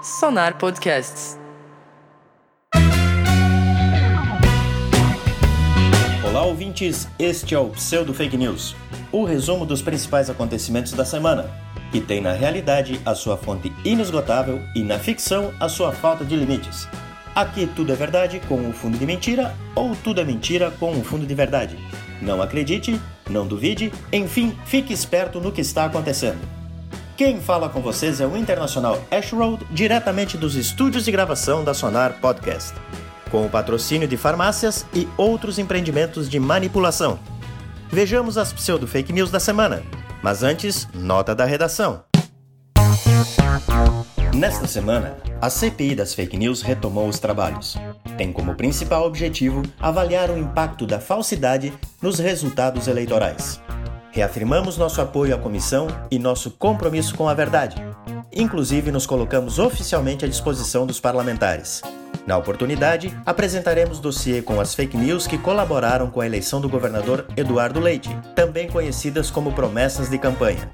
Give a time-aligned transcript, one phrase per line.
[0.00, 1.36] Sonar Podcasts.
[6.24, 7.08] Olá, ouvintes.
[7.18, 8.76] Este é o Pseudo Fake News,
[9.10, 11.50] o resumo dos principais acontecimentos da semana,
[11.90, 16.36] que tem na realidade a sua fonte inesgotável e na ficção a sua falta de
[16.36, 16.88] limites.
[17.34, 21.02] Aqui tudo é verdade com um fundo de mentira ou tudo é mentira com um
[21.02, 21.76] fundo de verdade.
[22.22, 26.57] Não acredite, não duvide, enfim, fique esperto no que está acontecendo.
[27.18, 31.74] Quem fala com vocês é o internacional Ash Road, diretamente dos estúdios de gravação da
[31.74, 32.72] Sonar Podcast,
[33.28, 37.18] com o patrocínio de farmácias e outros empreendimentos de manipulação.
[37.90, 39.82] Vejamos as pseudo fake news da semana,
[40.22, 42.04] mas antes, nota da redação.
[44.32, 47.76] Nesta semana, a CPI das fake news retomou os trabalhos.
[48.16, 53.60] Tem como principal objetivo avaliar o impacto da falsidade nos resultados eleitorais.
[54.18, 57.76] Reafirmamos nosso apoio à comissão e nosso compromisso com a verdade.
[58.32, 61.82] Inclusive, nos colocamos oficialmente à disposição dos parlamentares.
[62.26, 67.28] Na oportunidade, apresentaremos dossiê com as fake news que colaboraram com a eleição do governador
[67.36, 70.68] Eduardo Leite, também conhecidas como promessas de campanha.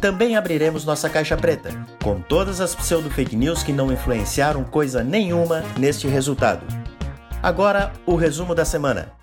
[0.00, 1.68] Também abriremos nossa caixa preta,
[2.02, 6.64] com todas as pseudo-fake news que não influenciaram coisa nenhuma neste resultado.
[7.42, 9.19] Agora, o resumo da semana.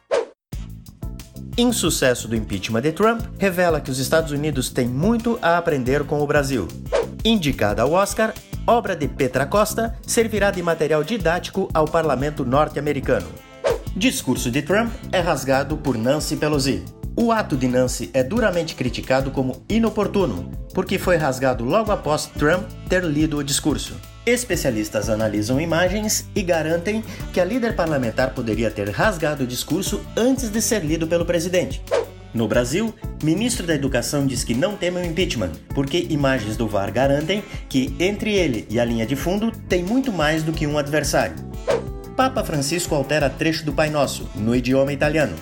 [1.59, 6.21] Insucesso do impeachment de Trump revela que os Estados Unidos têm muito a aprender com
[6.21, 6.67] o Brasil.
[7.25, 8.31] Indicada ao Oscar,
[8.67, 13.27] obra de Petra Costa servirá de material didático ao parlamento norte-americano.
[13.95, 16.85] Discurso de Trump é rasgado por Nancy Pelosi.
[17.15, 22.69] O ato de Nancy é duramente criticado como inoportuno, porque foi rasgado logo após Trump
[22.87, 23.95] ter lido o discurso.
[24.27, 30.49] Especialistas analisam imagens e garantem que a líder parlamentar poderia ter rasgado o discurso antes
[30.49, 31.81] de ser lido pelo presidente.
[32.33, 36.91] No Brasil, ministro da Educação diz que não teme o impeachment, porque imagens do VAR
[36.91, 40.77] garantem que entre ele e a linha de fundo tem muito mais do que um
[40.77, 41.37] adversário.
[42.17, 45.37] Papa Francisco altera trecho do Pai Nosso, no idioma italiano.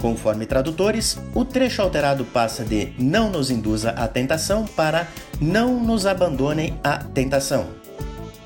[0.00, 5.06] Conforme tradutores, o trecho alterado passa de não nos induza à tentação para
[5.38, 7.79] não nos abandonem à tentação.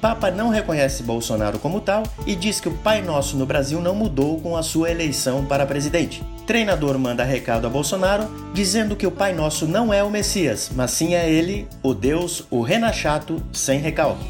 [0.05, 3.95] Papa não reconhece Bolsonaro como tal e diz que o Pai Nosso no Brasil não
[3.95, 6.23] mudou com a sua eleição para presidente.
[6.47, 10.91] Treinador manda recado a Bolsonaro dizendo que o Pai Nosso não é o Messias, mas
[10.91, 14.27] sim é ele, o Deus, o Renachato, sem recalque.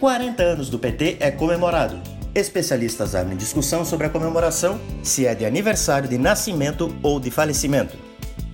[0.00, 2.00] 40 anos do PT é comemorado.
[2.34, 8.07] Especialistas abrem discussão sobre a comemoração, se é de aniversário de nascimento ou de falecimento.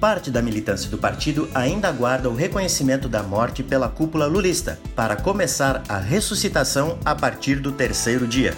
[0.04, 5.16] Parte da militância do partido ainda aguarda o reconhecimento da morte pela cúpula lulista, para
[5.16, 8.54] começar a ressuscitação a partir do terceiro dia.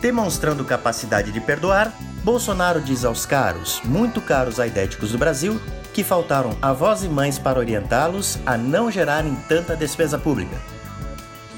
[0.00, 1.92] Demonstrando capacidade de perdoar,
[2.22, 5.60] Bolsonaro diz aos caros, muito caros aidéticos do Brasil,
[5.92, 10.56] que faltaram avós e mães para orientá-los a não gerarem tanta despesa pública.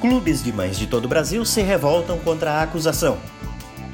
[0.00, 3.18] Clubes de mães de todo o Brasil se revoltam contra a acusação.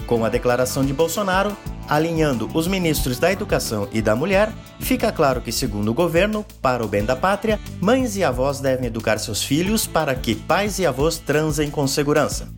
[0.07, 1.57] Com a declaração de Bolsonaro,
[1.89, 6.85] alinhando os ministros da Educação e da Mulher, fica claro que, segundo o governo, para
[6.85, 10.87] o bem da pátria, mães e avós devem educar seus filhos para que pais e
[10.87, 12.49] avós transem com segurança.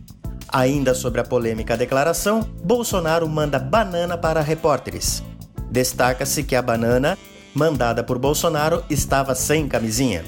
[0.49, 5.23] Ainda sobre a polêmica declaração, Bolsonaro manda banana para repórteres.
[5.69, 7.17] Destaca-se que a banana,
[7.55, 10.25] mandada por Bolsonaro, estava sem camisinha.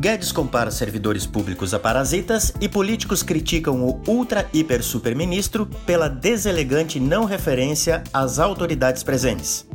[0.00, 6.06] Guedes compara servidores públicos a parasitas e políticos criticam o ultra hiper super ministro pela
[6.06, 9.66] deselegante não referência às autoridades presentes.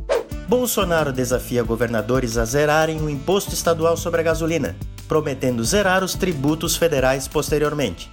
[0.48, 4.74] Bolsonaro desafia governadores a zerarem o imposto estadual sobre a gasolina,
[5.06, 8.10] prometendo zerar os tributos federais posteriormente.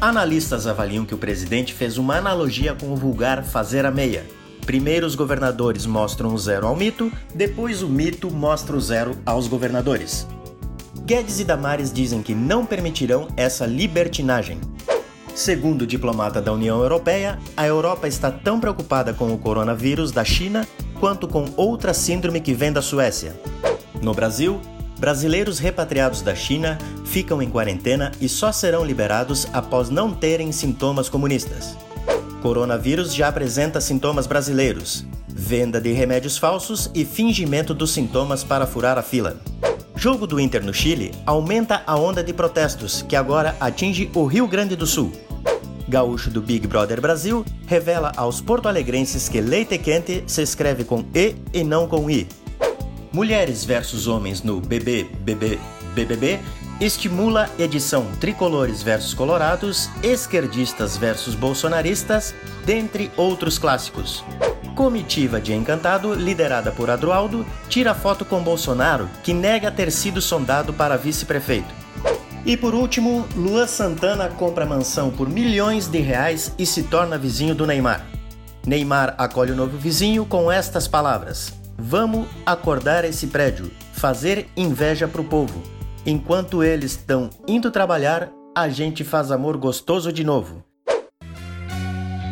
[0.00, 4.26] Analistas avaliam que o presidente fez uma analogia com o vulgar fazer a meia.
[4.66, 9.46] Primeiro os governadores mostram o zero ao mito, depois o mito mostra o zero aos
[9.46, 10.26] governadores.
[11.08, 14.60] Guedes e Damares dizem que não permitirão essa libertinagem.
[15.34, 20.22] Segundo o diplomata da União Europeia, a Europa está tão preocupada com o coronavírus da
[20.22, 20.68] China
[21.00, 23.34] quanto com outra síndrome que vem da Suécia.
[24.02, 24.60] No Brasil,
[24.98, 26.76] brasileiros repatriados da China
[27.06, 31.74] ficam em quarentena e só serão liberados após não terem sintomas comunistas.
[32.42, 38.98] Coronavírus já apresenta sintomas brasileiros: venda de remédios falsos e fingimento dos sintomas para furar
[38.98, 39.40] a fila.
[39.98, 44.46] Jogo do Inter no Chile aumenta a onda de protestos que agora atinge o Rio
[44.46, 45.10] Grande do Sul.
[45.88, 51.34] Gaúcho do Big Brother Brasil revela aos porto-alegrenses que leite quente se escreve com E
[51.52, 52.28] e não com I.
[53.12, 55.58] Mulheres versus homens no BB, BB,
[55.96, 56.38] BBB
[56.80, 62.34] estimula edição Tricolores versus Colorados, Esquerdistas versus Bolsonaristas,
[62.64, 64.24] dentre outros clássicos.
[64.76, 70.72] Comitiva de Encantado, liderada por Adroaldo, tira foto com Bolsonaro, que nega ter sido sondado
[70.72, 71.74] para vice-prefeito.
[72.46, 77.56] E por último, Luan Santana compra mansão por milhões de reais e se torna vizinho
[77.56, 78.06] do Neymar.
[78.64, 85.24] Neymar acolhe o novo vizinho com estas palavras: Vamos acordar esse prédio, fazer inveja pro
[85.24, 85.77] povo.
[86.08, 90.64] Enquanto eles estão indo trabalhar, a gente faz amor gostoso de novo.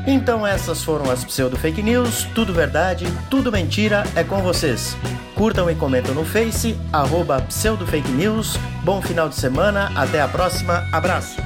[0.06, 4.96] Então essas foram as pseudo fake news, tudo verdade, tudo mentira, é com vocês.
[5.34, 8.56] Curtam e comentam no Face, arroba pseudo fake news.
[8.82, 11.45] Bom final de semana, até a próxima, abraço!